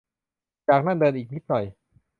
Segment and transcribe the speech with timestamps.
[0.67, 1.63] จากนั่นเดินอีกนิดหน่อย